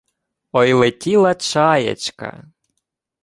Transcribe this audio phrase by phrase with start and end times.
[0.59, 2.31] Ой летіла чаєчка